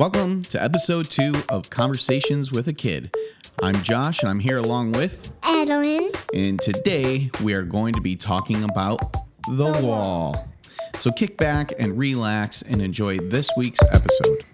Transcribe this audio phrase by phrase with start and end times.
[0.00, 3.14] Welcome to episode two of Conversations with a Kid.
[3.62, 6.16] I'm Josh and I'm here along with, Adalyn.
[6.32, 9.12] and today we are going to be talking about
[9.46, 10.48] the wall.
[10.96, 14.46] So kick back and relax and enjoy this week's episode.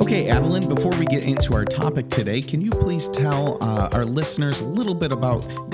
[0.00, 4.04] Okay, Adalyn, before we get into our topic today, can you please tell uh, our
[4.04, 5.67] listeners a little bit about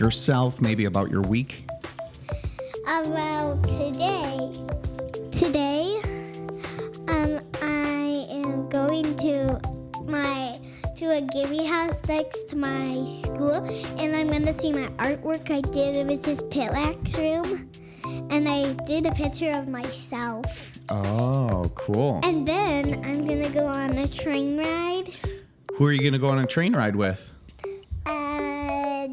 [0.00, 1.64] yourself, maybe about your week?
[2.86, 4.50] About today.
[5.30, 6.00] Today,
[7.08, 9.60] um, I am going to
[10.04, 10.58] my
[10.96, 13.64] to a Gibby house next to my school,
[13.98, 16.42] and I'm gonna see my artwork I did in Mrs.
[16.50, 17.70] Pitlak's room,
[18.30, 20.46] and I did a picture of myself.
[20.88, 22.20] Oh, cool.
[22.24, 25.14] And then I'm gonna go on a train ride.
[25.80, 27.30] Who are you going to go on a train ride with?
[28.04, 29.08] Uh,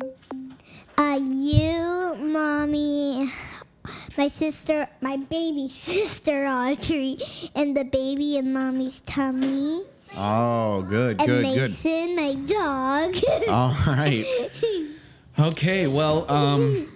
[0.97, 3.31] uh, you, mommy,
[4.17, 7.17] my sister, my baby sister Audrey,
[7.55, 9.83] and the baby in mommy's tummy,
[10.15, 11.69] Oh, good, and good, good.
[11.69, 13.15] Mason, my dog.
[13.49, 14.49] All right.
[15.37, 16.87] Okay, well, um,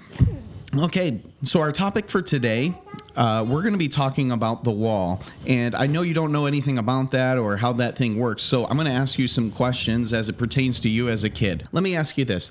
[0.75, 2.73] okay, so our topic for today,
[3.16, 5.22] uh, we're going to be talking about the wall.
[5.45, 8.44] And I know you don't know anything about that or how that thing works.
[8.44, 11.30] So I'm going to ask you some questions as it pertains to you as a
[11.30, 11.67] kid.
[11.73, 12.50] Let me ask you this.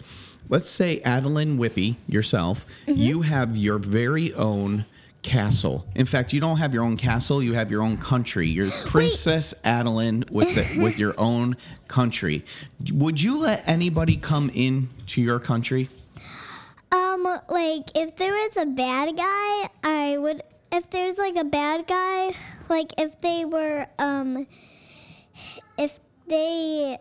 [0.51, 4.85] Let's say, Adalyn Whippy, yourself, you have your very own
[5.23, 5.87] castle.
[5.95, 8.49] In fact, you don't have your own castle, you have your own country.
[8.49, 11.57] You're Princess Adalyn with the, with your own
[11.89, 12.45] country.
[12.91, 15.89] Would you let anybody come in to your country?
[16.93, 20.43] um, like if there was a bad guy, I would.
[20.73, 22.33] If there's like a bad guy,
[22.69, 24.47] like if they were, um,
[25.77, 26.99] if they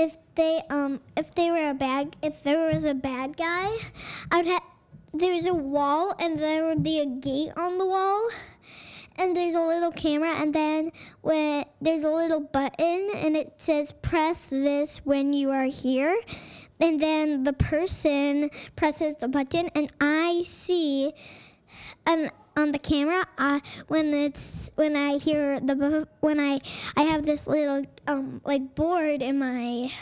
[0.00, 3.76] if they um if they were a bad if there was a bad guy,
[4.30, 4.62] I would have
[5.12, 8.30] there's a wall and there would be a gate on the wall.
[9.16, 13.92] And there's a little camera and then when there's a little button and it says
[13.92, 16.18] press this when you are here.
[16.78, 21.12] And then the person presses the button and I see
[22.06, 26.60] and on the camera uh, when it's when I hear the when I
[26.96, 29.92] I have this little um like board in my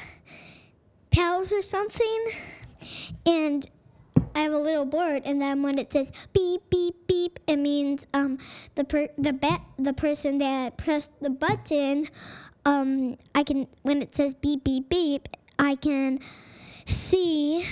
[1.11, 2.27] pals or something
[3.27, 3.69] and
[4.35, 8.07] I have a little board and then when it says beep beep beep it means
[8.15, 8.39] um
[8.75, 12.09] the per the the person that pressed the button
[12.65, 15.29] um I can when it says beep beep beep
[15.59, 16.21] I can
[16.87, 17.67] see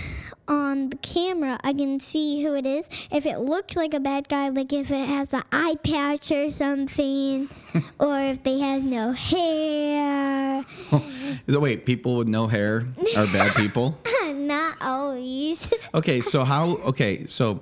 [0.76, 2.88] on the camera, I can see who it is.
[3.10, 6.50] If it looks like a bad guy, like if it has an eye patch or
[6.50, 7.48] something,
[8.00, 10.64] or if they have no hair.
[11.48, 13.98] Wait, people with no hair are bad people?
[14.34, 15.68] Not always.
[15.94, 17.60] Okay, so how okay, so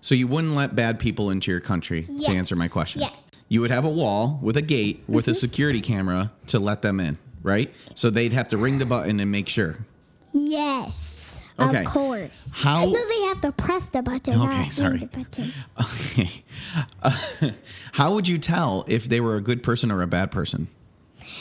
[0.00, 3.02] so you wouldn't let bad people into your country to answer my question.
[3.02, 3.12] Yes.
[3.48, 5.38] You would have a wall with a gate with a mm-hmm.
[5.38, 7.72] security camera to let them in, right?
[7.94, 9.76] So they'd have to ring the button and make sure.
[10.32, 11.17] yes.
[11.58, 11.80] Okay.
[11.80, 12.50] Of course.
[12.54, 14.34] How No, they have to press the button.
[14.40, 14.98] Okay, not sorry.
[15.00, 15.52] The button.
[15.80, 16.44] Okay.
[17.02, 17.18] Uh,
[17.92, 20.68] how would you tell if they were a good person or a bad person?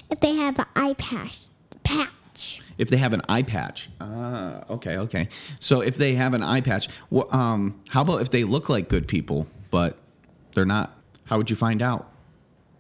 [0.10, 1.48] If they have an eye patch,
[1.84, 2.62] patch.
[2.78, 3.90] If they have an eye patch.
[4.02, 5.30] Ah, okay, okay.
[5.60, 8.90] So if they have an eye patch, wh- um, how about if they look like
[8.90, 9.98] good people but
[10.56, 10.96] they're not?
[11.26, 12.12] How would you find out?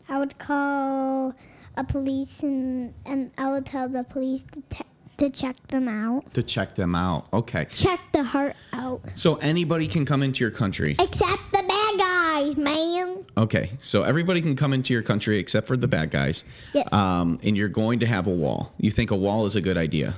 [0.09, 1.33] I would call
[1.75, 4.83] a police and and I would tell the police to te-
[5.17, 6.33] to check them out.
[6.33, 7.27] To check them out.
[7.33, 7.67] Okay.
[7.71, 9.01] Check the heart out.
[9.15, 10.95] So anybody can come into your country.
[10.99, 13.25] Except the bad guys, man.
[13.37, 13.71] Okay.
[13.79, 16.43] So everybody can come into your country except for the bad guys.
[16.73, 16.91] Yes.
[16.93, 18.73] Um, and you're going to have a wall.
[18.77, 20.15] You think a wall is a good idea?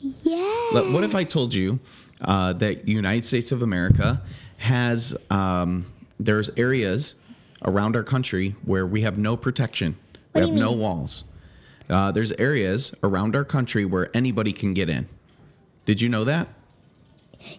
[0.00, 0.44] Yeah.
[0.72, 1.78] What if I told you
[2.20, 4.22] uh, that the United States of America
[4.58, 5.86] has um,
[6.18, 7.14] there's areas
[7.64, 9.96] around our country where we have no protection.
[10.32, 11.24] What we have no walls.
[11.88, 15.08] Uh, there's areas around our country where anybody can get in.
[15.86, 16.48] Did you know that?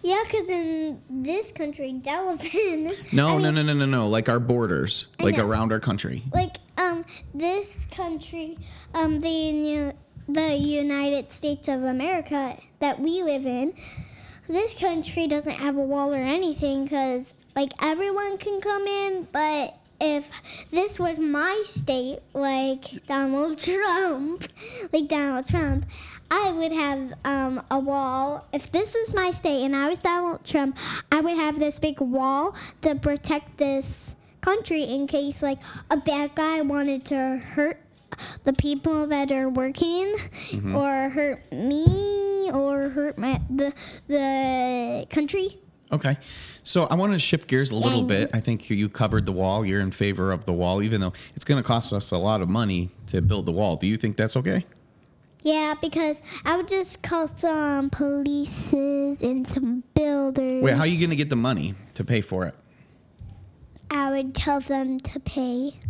[0.02, 3.12] Yeah, because in this country, Delavan.
[3.12, 4.08] No, I no, mean, no, no, no, no.
[4.08, 5.46] Like our borders, I like know.
[5.46, 6.22] around our country.
[6.32, 7.04] Like um,
[7.34, 8.58] this country,
[8.94, 9.94] um, the
[10.28, 13.74] the United States of America that we live in.
[14.48, 19.76] This country doesn't have a wall or anything because like everyone can come in, but
[20.00, 20.30] if
[20.70, 24.44] this was my state, like Donald Trump,
[24.92, 25.86] like Donald Trump,
[26.30, 28.46] I would have um, a wall.
[28.52, 30.76] If this was my state and I was Donald Trump,
[31.10, 35.58] I would have this big wall to protect this country in case like
[35.90, 37.80] a bad guy wanted to hurt
[38.44, 40.14] the people that are working
[40.74, 42.20] or hurt me
[42.50, 43.72] me or hurt my the
[44.08, 45.58] the country.
[45.92, 46.18] Okay.
[46.62, 48.30] So I want to shift gears a little bit.
[48.32, 49.64] I think you covered the wall.
[49.64, 52.42] You're in favor of the wall, even though it's going to cost us a lot
[52.42, 53.76] of money to build the wall.
[53.76, 54.64] Do you think that's okay?
[55.42, 60.62] Yeah, because I would just call some polices and some builders.
[60.62, 62.54] Wait, how are you going to get the money to pay for it?
[63.90, 65.80] I would tell them to pay.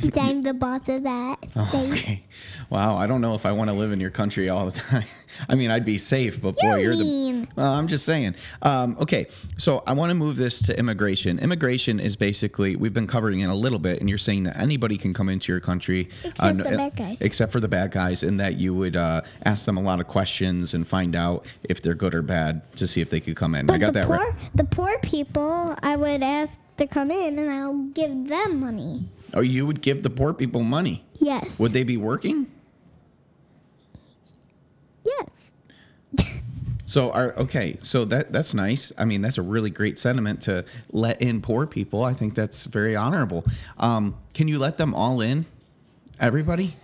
[0.00, 2.24] Because I'm the boss of that Oh, okay.
[2.70, 2.96] Wow.
[2.96, 5.04] I don't know if I want to live in your country all the time.
[5.48, 7.04] I mean, I'd be safe, but boy, You you're the.
[7.04, 7.48] mean.
[7.56, 8.34] Well, I'm just saying.
[8.62, 9.26] Um, okay,
[9.58, 11.38] so I want to move this to immigration.
[11.38, 14.96] Immigration is basically we've been covering it a little bit, and you're saying that anybody
[14.96, 17.20] can come into your country, Except no- the bad guys.
[17.20, 20.06] except for the bad guys, and that you would uh, ask them a lot of
[20.06, 23.54] questions and find out if they're good or bad to see if they could come
[23.54, 23.68] in.
[23.68, 24.34] I But got the that poor, right.
[24.54, 29.08] the poor people, I would ask to come in, and I'll give them money.
[29.32, 31.04] Oh, you would give the poor people money.
[31.18, 31.58] Yes.
[31.58, 32.50] Would they be working?
[35.04, 35.28] Yes.
[36.86, 37.78] So are okay.
[37.82, 38.92] So that that's nice.
[38.98, 42.04] I mean, that's a really great sentiment to let in poor people.
[42.04, 43.44] I think that's very honorable.
[43.78, 45.46] Um, can you let them all in?
[46.20, 46.76] Everybody?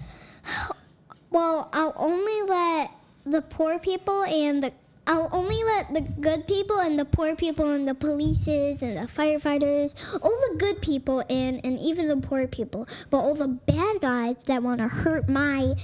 [1.31, 2.91] Well, I'll only let
[3.27, 4.73] the poor people and the
[5.11, 9.09] I'll only let the good people and the poor people and the polices and the
[9.13, 12.87] firefighters, all the good people in, and even the poor people.
[13.11, 15.75] But all the bad guys that want to hurt my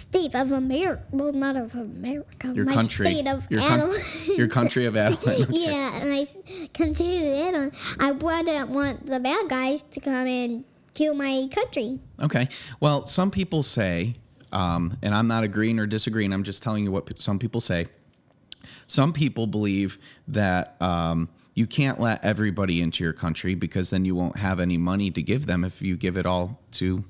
[0.00, 3.06] state of America, well, not of America, Your my country.
[3.06, 4.36] state of your, coun- Adelaide.
[4.38, 5.44] your country of Adalyn.
[5.44, 5.46] Okay.
[5.48, 6.26] yeah, and I
[6.74, 7.72] country of Adelaide.
[8.00, 11.98] I wouldn't want the bad guys to come and kill my country.
[12.20, 12.48] Okay.
[12.80, 14.14] Well, some people say,
[14.52, 16.34] um, and I'm not agreeing or disagreeing.
[16.34, 17.86] I'm just telling you what p- some people say.
[18.86, 19.98] Some people believe
[20.28, 24.78] that um, you can't let everybody into your country because then you won't have any
[24.78, 27.04] money to give them if you give it all to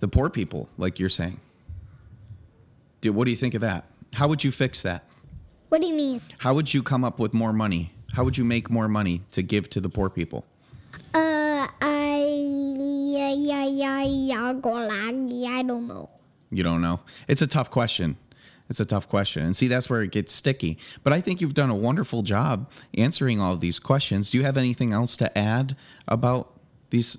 [0.00, 1.40] the poor people, like you're saying.
[3.00, 3.84] Dude, what do you think of that?
[4.14, 5.04] How would you fix that?
[5.68, 6.20] What do you mean?
[6.38, 7.92] How would you come up with more money?
[8.12, 10.44] How would you make more money to give to the poor people?
[11.14, 12.24] Uh, I
[13.06, 14.52] yeah yeah yeah yeah
[15.58, 16.10] I don't know.
[16.50, 17.00] You don't know.
[17.26, 18.18] It's a tough question.
[18.68, 19.44] It's a tough question.
[19.44, 20.78] And see, that's where it gets sticky.
[21.02, 24.30] But I think you've done a wonderful job answering all of these questions.
[24.30, 25.76] Do you have anything else to add
[26.08, 26.58] about
[26.90, 27.18] these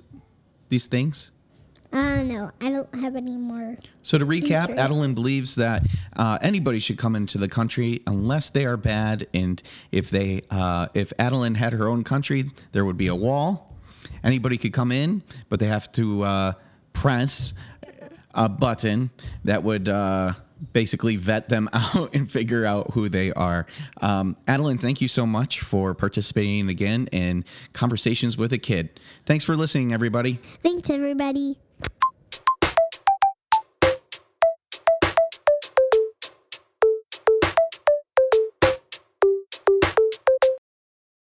[0.69, 1.29] these things?
[1.91, 3.77] Uh no, I don't have any more.
[4.01, 4.75] So to recap, Sure.
[4.77, 5.83] Adalyn believes that
[6.15, 9.61] uh, anybody should come into the country unless they are bad, and
[9.91, 13.75] if they, uh, if Adalyn had her own country, there would be a wall.
[14.23, 16.53] Anybody could come in, but they have to uh,
[16.93, 17.53] press
[18.33, 19.11] a button
[19.43, 20.33] that would uh,
[20.71, 23.65] basically vet them out and figure out who they are.
[24.01, 28.99] Um, Adalyn, thank you so much for participating again in Conversations with a Kid.
[29.25, 30.39] Thanks for listening, everybody.
[30.63, 31.57] Thanks everybody.